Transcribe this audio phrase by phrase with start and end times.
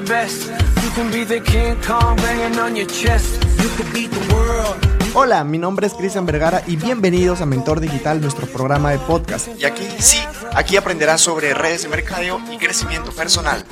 [0.00, 0.50] the best.
[0.82, 3.42] You can be the King Kong banging on your chest.
[3.62, 4.76] You could beat the world.
[5.14, 9.48] Hola, mi nombre es Cristian Vergara y bienvenidos a Mentor Digital, nuestro programa de podcast.
[9.58, 10.18] Y aquí sí,
[10.54, 13.64] aquí aprenderás sobre redes de mercadeo y crecimiento personal.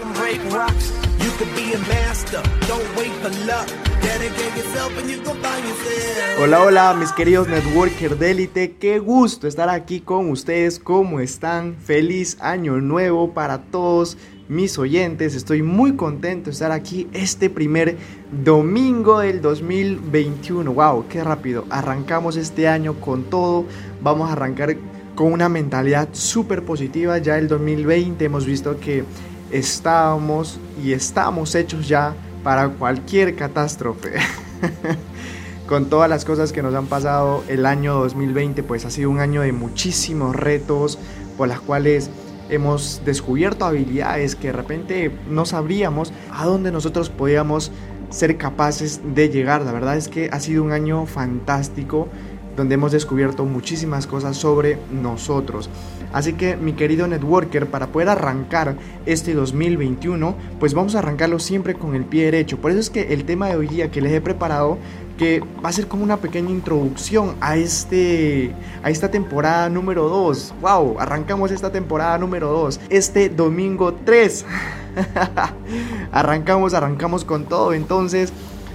[6.41, 10.79] Hola, hola, mis queridos networker de élite, qué gusto estar aquí con ustedes.
[10.79, 11.77] ¿Cómo están?
[11.77, 14.17] Feliz año nuevo para todos
[14.55, 15.35] mis oyentes.
[15.35, 17.97] Estoy muy contento de estar aquí este primer
[18.45, 20.73] domingo del 2021.
[20.73, 21.65] Wow, qué rápido.
[21.69, 23.65] Arrancamos este año con todo.
[24.01, 24.77] Vamos a arrancar
[25.15, 27.19] con una mentalidad súper positiva.
[27.19, 29.05] Ya el 2020 hemos visto que
[29.51, 34.13] estábamos y estamos hechos ya para cualquier catástrofe.
[35.67, 39.19] con todas las cosas que nos han pasado el año 2020, pues ha sido un
[39.19, 40.99] año de muchísimos retos
[41.37, 42.11] por las cuales
[42.55, 47.71] hemos descubierto habilidades que de repente no sabríamos a dónde nosotros podíamos
[48.11, 49.63] ser capaces de llegar.
[49.63, 52.09] La verdad es que ha sido un año fantástico
[52.57, 55.69] donde hemos descubierto muchísimas cosas sobre nosotros.
[56.13, 61.75] Así que mi querido networker, para poder arrancar este 2021, pues vamos a arrancarlo siempre
[61.75, 62.59] con el pie derecho.
[62.59, 64.79] Por eso es que el tema de hoy día que les he preparado
[65.17, 70.55] que va a ser como una pequeña introducción a este a esta temporada número 2.
[70.61, 74.47] Wow, arrancamos esta temporada número 2 este domingo 3.
[76.13, 77.75] arrancamos, arrancamos con todo.
[77.75, 78.33] Entonces,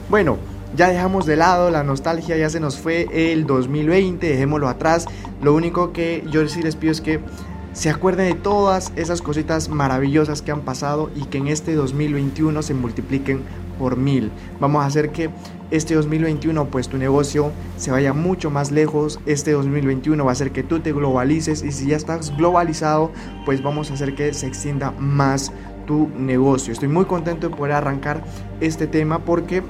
[0.10, 0.38] bueno,
[0.76, 5.06] ya dejamos de lado la nostalgia, ya se nos fue el 2020, dejémoslo atrás.
[5.42, 7.20] Lo único que yo sí les pido es que
[7.74, 12.62] se acuerden de todas esas cositas maravillosas que han pasado y que en este 2021
[12.62, 13.44] se multipliquen
[13.78, 14.32] por mil.
[14.60, 15.30] Vamos a hacer que
[15.72, 19.20] este 2021 pues tu negocio se vaya mucho más lejos.
[19.26, 23.12] Este 2021 va a hacer que tú te globalices y si ya estás globalizado
[23.46, 25.52] pues vamos a hacer que se extienda más
[25.86, 26.74] tu negocio.
[26.74, 28.24] Estoy muy contento de poder arrancar
[28.60, 29.64] este tema porque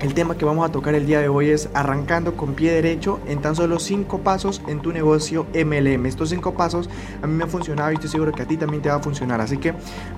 [0.00, 3.20] el tema que vamos a tocar el día de hoy es arrancando con pie derecho
[3.26, 6.06] en tan solo 5 pasos en tu negocio MLM.
[6.06, 6.88] Estos 5 pasos
[7.22, 9.00] a mí me han funcionado y estoy seguro que a ti también te va a
[9.00, 9.40] funcionar.
[9.40, 9.74] Así que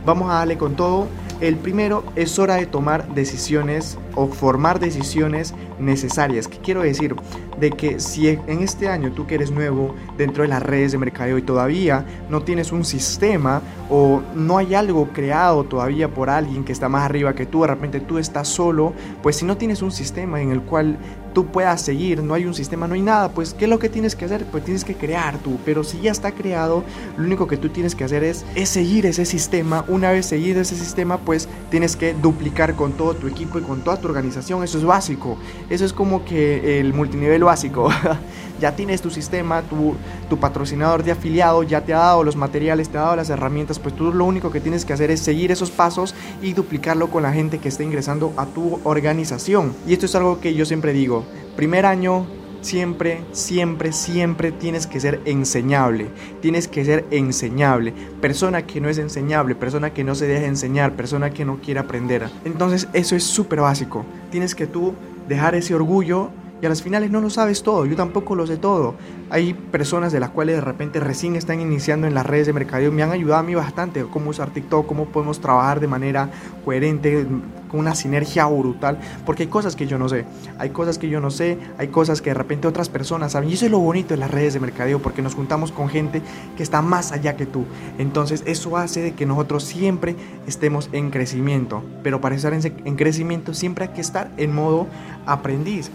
[0.06, 1.08] vamos a darle con todo.
[1.40, 6.46] El primero es hora de tomar decisiones o formar decisiones necesarias.
[6.46, 7.16] ¿Qué quiero decir?
[7.62, 10.98] De que si en este año tú que eres nuevo dentro de las redes de
[10.98, 16.64] mercadeo y todavía no tienes un sistema o no hay algo creado todavía por alguien
[16.64, 19.80] que está más arriba que tú, de repente tú estás solo, pues si no tienes
[19.80, 20.96] un sistema en el cual
[21.32, 23.88] tú puedas seguir, no hay un sistema, no hay nada, pues ¿qué es lo que
[23.88, 24.44] tienes que hacer?
[24.44, 26.84] Pues tienes que crear tú, pero si ya está creado,
[27.16, 30.60] lo único que tú tienes que hacer es, es seguir ese sistema, una vez seguido
[30.60, 34.62] ese sistema, pues tienes que duplicar con todo tu equipo y con toda tu organización,
[34.62, 35.36] eso es básico,
[35.70, 37.88] eso es como que el multinivel básico,
[38.60, 39.94] ya tienes tu sistema, tu,
[40.28, 43.78] tu patrocinador de afiliado ya te ha dado los materiales, te ha dado las herramientas,
[43.78, 47.22] pues tú lo único que tienes que hacer es seguir esos pasos y duplicarlo con
[47.22, 49.74] la gente que está ingresando a tu organización.
[49.86, 51.21] Y esto es algo que yo siempre digo,
[51.56, 52.26] primer año
[52.62, 56.08] siempre, siempre, siempre tienes que ser enseñable.
[56.40, 57.92] Tienes que ser enseñable.
[58.20, 61.80] Persona que no es enseñable, persona que no se deja enseñar, persona que no quiere
[61.80, 62.28] aprender.
[62.44, 64.04] Entonces eso es súper básico.
[64.30, 64.94] Tienes que tú
[65.28, 66.30] dejar ese orgullo
[66.62, 68.94] y a las finales no lo sabes todo, yo tampoco lo sé todo.
[69.30, 72.92] Hay personas de las cuales de repente recién están iniciando en las redes de mercadeo,
[72.92, 76.30] me han ayudado a mí bastante, cómo usar TikTok, cómo podemos trabajar de manera
[76.64, 77.26] coherente,
[77.68, 80.24] con una sinergia brutal, porque hay cosas que yo no sé,
[80.58, 83.54] hay cosas que yo no sé, hay cosas que de repente otras personas saben, y
[83.54, 86.22] eso es lo bonito de las redes de mercadeo, porque nos juntamos con gente
[86.56, 87.64] que está más allá que tú.
[87.98, 90.14] Entonces eso hace de que nosotros siempre
[90.46, 94.86] estemos en crecimiento, pero para estar en, en crecimiento siempre hay que estar en modo
[95.26, 95.90] aprendiz.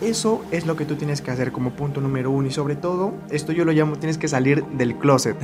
[0.00, 3.14] Eso es lo que tú tienes que hacer como punto número uno y sobre todo,
[3.30, 5.36] esto yo lo llamo, tienes que salir del closet.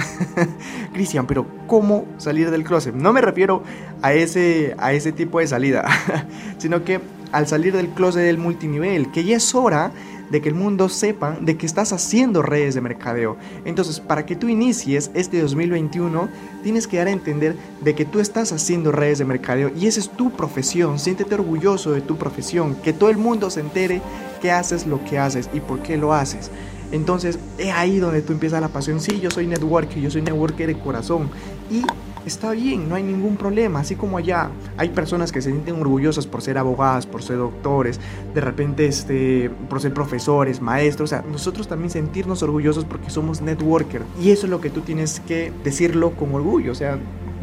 [0.92, 2.94] Cristian, pero ¿cómo salir del closet?
[2.94, 3.64] No me refiero
[4.00, 5.84] a ese, a ese tipo de salida,
[6.58, 7.00] sino que
[7.32, 9.90] al salir del closet del multinivel, que ya es hora
[10.30, 13.36] de que el mundo sepa de que estás haciendo redes de mercadeo.
[13.64, 16.28] Entonces, para que tú inicies este 2021,
[16.62, 20.00] tienes que dar a entender de que tú estás haciendo redes de mercadeo y esa
[20.00, 20.98] es tu profesión.
[20.98, 24.00] Siéntete orgulloso de tu profesión, que todo el mundo se entere
[24.40, 26.50] que haces lo que haces y por qué lo haces.
[26.92, 29.00] Entonces, es ahí donde tú empiezas la pasión.
[29.00, 31.30] Sí, yo soy networker, yo soy networker de corazón.
[31.70, 31.82] Y
[32.26, 33.80] está bien, no hay ningún problema.
[33.80, 38.00] Así como allá hay personas que se sienten orgullosas por ser abogadas, por ser doctores,
[38.34, 41.12] de repente este, por ser profesores, maestros.
[41.12, 44.02] O sea, nosotros también sentirnos orgullosos porque somos networker.
[44.20, 46.72] Y eso es lo que tú tienes que decirlo con orgullo.
[46.72, 46.98] O sea,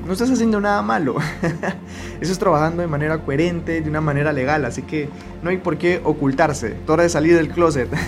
[0.05, 1.15] no estás haciendo nada malo.
[2.21, 4.65] Eso es trabajando de manera coherente, de una manera legal.
[4.65, 5.09] Así que
[5.43, 6.75] no hay por qué ocultarse.
[6.87, 7.87] Hora de salir del closet.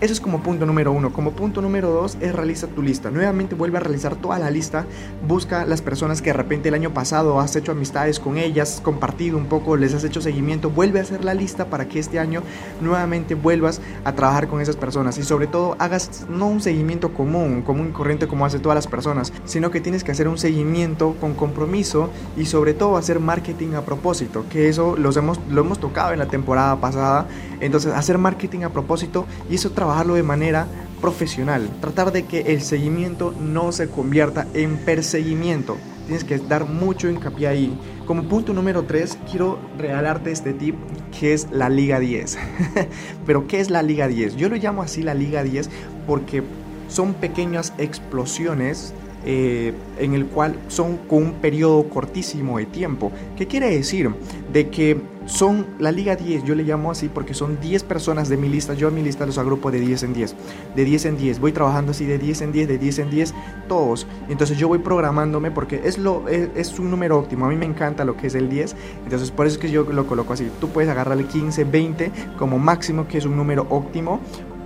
[0.00, 1.12] Eso es como punto número uno.
[1.12, 3.10] Como punto número dos es realiza tu lista.
[3.10, 4.86] Nuevamente vuelve a realizar toda la lista.
[5.26, 9.38] Busca las personas que de repente el año pasado has hecho amistades con ellas, compartido
[9.38, 10.68] un poco, les has hecho seguimiento.
[10.68, 12.42] Vuelve a hacer la lista para que este año
[12.80, 15.16] nuevamente vuelvas a trabajar con esas personas.
[15.16, 18.88] Y sobre todo hagas no un seguimiento común, común y corriente como hacen todas las
[18.88, 23.74] personas, sino que tienes que hacer un seguimiento con compromiso y sobre todo hacer marketing
[23.74, 24.44] a propósito.
[24.50, 27.26] Que eso los hemos, lo hemos tocado en la temporada pasada.
[27.60, 30.66] Entonces hacer marketing a propósito y eso trabajarlo de manera
[31.02, 31.68] profesional.
[31.82, 35.76] Tratar de que el seguimiento no se convierta en perseguimiento.
[36.06, 37.78] Tienes que dar mucho hincapié ahí.
[38.06, 40.74] Como punto número 3, quiero regalarte este tip
[41.18, 42.38] que es la Liga 10.
[43.26, 44.36] Pero ¿qué es la Liga 10?
[44.36, 45.68] Yo lo llamo así la Liga 10
[46.06, 46.42] porque
[46.88, 53.10] son pequeñas explosiones eh, en el cual son con un periodo cortísimo de tiempo.
[53.36, 54.10] ¿Qué quiere decir?
[54.52, 58.36] De que son la Liga 10, yo le llamo así porque son 10 personas de
[58.36, 60.34] mi lista, yo a mi lista los agrupo de 10 en 10,
[60.76, 63.34] de 10 en 10, voy trabajando así de 10 en 10, de 10 en 10,
[63.68, 64.06] todos.
[64.28, 67.66] Entonces yo voy programándome porque es, lo, es, es un número óptimo, a mí me
[67.66, 70.50] encanta lo que es el 10, entonces por eso es que yo lo coloco así.
[70.60, 74.20] Tú puedes agarrarle 15, 20 como máximo, que es un número óptimo,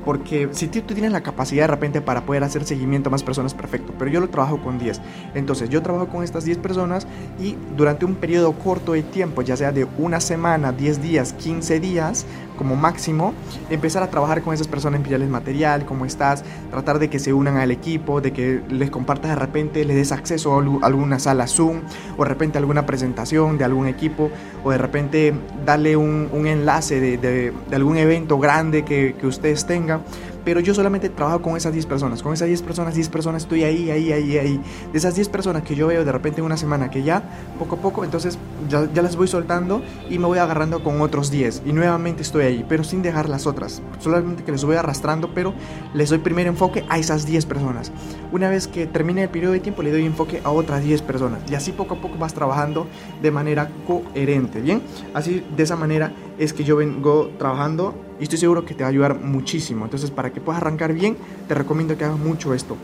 [0.09, 3.53] porque si tú tienes la capacidad de repente para poder hacer seguimiento a más personas,
[3.53, 3.93] perfecto.
[3.99, 5.03] Pero yo lo trabajo con 10.
[5.35, 7.07] Entonces yo trabajo con estas 10 personas
[7.39, 11.79] y durante un periodo corto de tiempo, ya sea de una semana, 10 días, 15
[11.79, 12.25] días,
[12.57, 13.35] como máximo,
[13.69, 17.59] empezar a trabajar con esas personas, enviarles material, cómo estás, tratar de que se unan
[17.59, 21.83] al equipo, de que les compartas de repente, les des acceso a alguna sala Zoom,
[22.17, 24.31] o de repente alguna presentación de algún equipo,
[24.65, 25.35] o de repente
[25.67, 29.98] darle un, enlace de, algún evento grande que ustedes tengan
[30.45, 32.23] pero yo solamente trabajo con esas 10 personas.
[32.23, 34.61] Con esas 10 personas, 10 personas estoy ahí, ahí, ahí, ahí.
[34.93, 37.23] De esas 10 personas que yo veo de repente en una semana que ya,
[37.59, 41.65] poco a poco, entonces ya, las voy soltando y me voy agarrando con otros 10.
[41.67, 43.83] Y nuevamente estoy ahí, pero sin dejar las otras.
[43.99, 45.53] Solamente que les voy arrastrando, pero
[45.93, 47.93] les doy primer enfoque a esas 10 personas.
[48.33, 51.41] Una vez que termine el periodo de tiempo, le doy enfoque a otras 10 personas.
[51.51, 52.87] Y así poco a poco vas trabajando
[53.21, 54.83] de manera coherente, ¿bien?
[55.15, 58.89] Así, de esa manera es que yo vengo trabajando y estoy seguro que te va
[58.89, 59.85] a ayudar muchísimo.
[59.85, 61.17] Entonces, para que puedas arrancar bien,
[61.47, 62.77] te recomiendo que hagas mucho esto.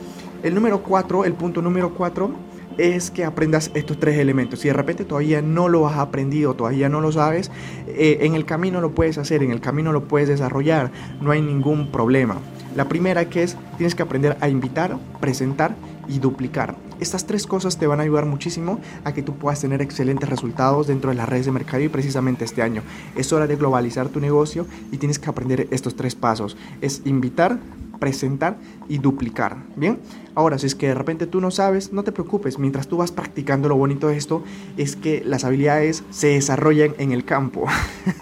[0.42, 2.30] El número 4, el punto número 4
[2.78, 4.60] es que aprendas estos tres elementos.
[4.60, 7.50] Si de repente todavía no lo has aprendido, todavía no lo sabes,
[7.86, 10.90] eh, en el camino lo puedes hacer, en el camino lo puedes desarrollar,
[11.20, 12.38] no hay ningún problema.
[12.76, 15.76] La primera que es, tienes que aprender a invitar, presentar
[16.08, 16.74] y duplicar.
[17.00, 20.86] Estas tres cosas te van a ayudar muchísimo a que tú puedas tener excelentes resultados
[20.86, 22.82] dentro de las redes de mercado y precisamente este año.
[23.16, 26.56] Es hora de globalizar tu negocio y tienes que aprender estos tres pasos.
[26.80, 27.58] Es invitar,
[27.98, 28.58] presentar
[28.88, 29.56] y duplicar.
[29.76, 29.98] Bien,
[30.34, 32.58] ahora si es que de repente tú no sabes, no te preocupes.
[32.58, 34.44] Mientras tú vas practicando, lo bonito de esto
[34.76, 37.66] es que las habilidades se desarrollan en el campo.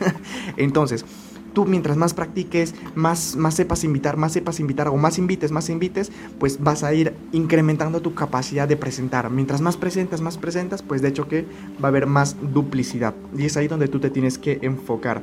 [0.57, 1.05] Entonces,
[1.53, 5.69] tú mientras más practiques, más, más sepas invitar, más sepas invitar o más invites, más
[5.71, 9.31] invites, pues vas a ir incrementando tu capacidad de presentar.
[9.31, 11.47] Mientras más presentas, más presentas, pues de hecho que
[11.83, 13.15] va a haber más duplicidad.
[13.37, 15.23] Y es ahí donde tú te tienes que enfocar.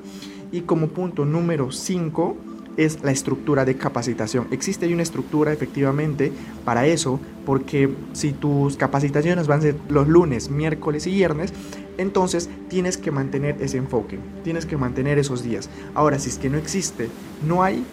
[0.51, 2.37] Y como punto número 5
[2.77, 4.47] es la estructura de capacitación.
[4.51, 6.31] Existe una estructura efectivamente
[6.63, 11.53] para eso, porque si tus capacitaciones van a ser los lunes, miércoles y viernes,
[12.00, 15.69] entonces tienes que mantener ese enfoque, tienes que mantener esos días.
[15.94, 17.10] Ahora, si es que no existe,
[17.48, 17.84] no hay,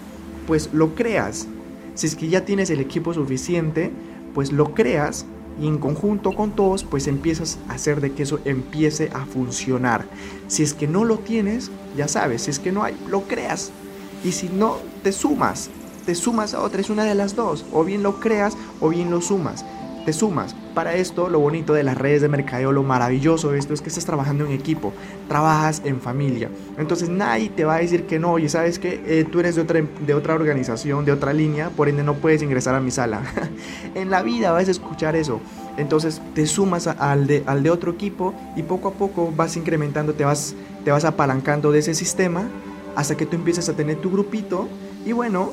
[0.46, 1.46] pues lo creas.
[1.94, 3.90] Si es que ya tienes el equipo suficiente,
[4.34, 5.26] pues lo creas
[5.60, 10.04] y en conjunto con todos, pues empiezas a hacer de que eso empiece a funcionar.
[10.48, 13.72] Si es que no lo tienes, ya sabes, si es que no hay, lo creas.
[14.24, 15.70] Y si no, te sumas,
[16.04, 17.64] te sumas a otra, es una de las dos.
[17.72, 19.64] O bien lo creas o bien lo sumas
[20.06, 20.54] te sumas.
[20.76, 23.88] Para esto, lo bonito de las redes de mercadeo, lo maravilloso de esto es que
[23.88, 24.92] estás trabajando en equipo,
[25.26, 26.50] trabajas en familia.
[26.76, 29.62] Entonces nadie te va a decir que no, oye, sabes que eh, tú eres de
[29.62, 33.22] otra, de otra organización, de otra línea, por ende no puedes ingresar a mi sala.
[33.94, 35.40] en la vida vas a escuchar eso.
[35.78, 40.12] Entonces te sumas al, de, al de otro equipo y poco a poco vas incrementando,
[40.12, 40.54] te vas,
[40.84, 42.50] te vas apalancando de ese sistema
[42.96, 44.68] hasta que tú empieces a tener tu grupito
[45.06, 45.52] y bueno,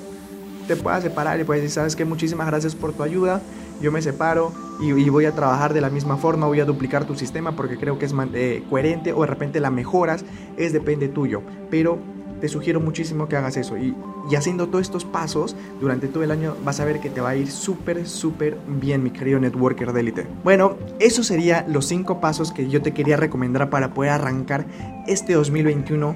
[0.68, 3.42] te puedas separar y puedes decir, sabes que muchísimas gracias por tu ayuda
[3.84, 7.16] yo me separo y, voy a trabajar de la misma forma, voy a duplicar tu
[7.16, 10.24] sistema porque creo que es eh, coherente o de repente la mejoras,
[10.58, 11.42] es depende tuyo.
[11.70, 12.00] Pero
[12.40, 13.94] te sugiero muchísimo que hagas eso y,
[14.36, 17.36] haciendo todos estos pasos durante todo el año vas a ver que te va a
[17.36, 20.28] ir súper, súper bien, mi querido networker de élite.
[20.46, 24.66] Bueno, esos serían los cinco pasos que yo te quería recomendar para poder arrancar
[25.08, 26.16] este 2021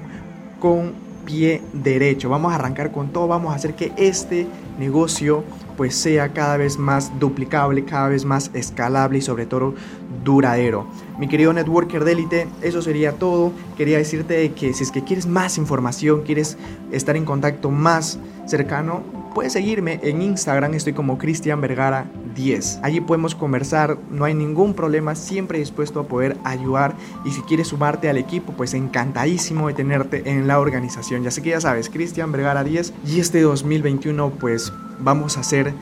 [0.58, 2.30] con pie derecho.
[2.30, 4.46] Vamos a arrancar con todo, vamos a hacer que este
[4.78, 5.44] negocio
[5.76, 9.74] pues sea cada vez más duplicable, cada vez más escalable y sobre todo
[10.24, 10.86] duradero.
[11.18, 13.52] Mi querido networker de élite, eso sería todo.
[13.76, 16.56] Quería decirte que si es que quieres más información, quieres
[16.92, 19.02] estar en contacto más cercano,
[19.34, 22.80] puedes seguirme en Instagram, estoy como Cristian Vergara 10.
[22.82, 26.94] Allí podemos conversar, no hay ningún problema, siempre dispuesto a poder ayudar
[27.24, 31.22] y si quieres sumarte al equipo, pues encantadísimo de tenerte en la organización.
[31.22, 35.72] Ya sé que ya sabes, Cristian Vergara 10 y este 2021 pues vamos a hacer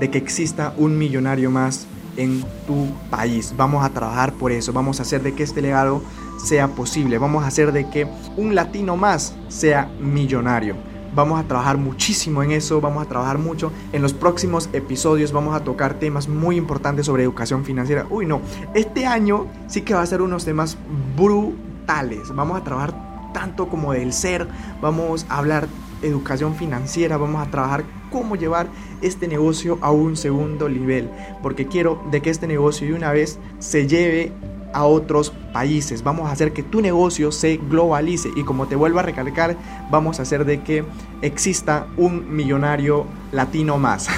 [0.00, 1.86] de que exista un millonario más
[2.16, 3.54] en tu país.
[3.56, 6.02] Vamos a trabajar por eso, vamos a hacer de que este legado
[6.42, 10.76] sea posible, vamos a hacer de que un latino más sea millonario.
[11.14, 13.72] Vamos a trabajar muchísimo en eso, vamos a trabajar mucho.
[13.92, 18.06] En los próximos episodios vamos a tocar temas muy importantes sobre educación financiera.
[18.10, 18.40] Uy, no,
[18.74, 20.76] este año sí que va a ser unos temas
[21.16, 22.34] brutales.
[22.34, 24.48] Vamos a trabajar tanto como del ser,
[24.80, 25.68] vamos a hablar
[26.02, 28.68] educación financiera, vamos a trabajar cómo llevar
[29.02, 31.10] este negocio a un segundo nivel,
[31.42, 34.32] porque quiero de que este negocio de una vez se lleve
[34.76, 36.02] a otros países.
[36.02, 39.56] Vamos a hacer que tu negocio se globalice y como te vuelvo a recalcar,
[39.90, 40.84] vamos a hacer de que
[41.22, 44.08] exista un millonario latino más.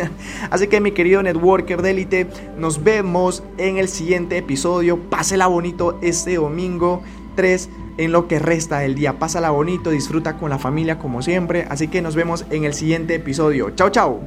[0.50, 2.26] Así que mi querido networker de élite,
[2.58, 4.98] nos vemos en el siguiente episodio.
[4.98, 7.02] Pásela bonito este domingo
[7.34, 9.18] 3 en lo que resta del día.
[9.18, 11.66] Pásala bonito, disfruta con la familia como siempre.
[11.70, 13.70] Así que nos vemos en el siguiente episodio.
[13.70, 14.20] Chao, chao.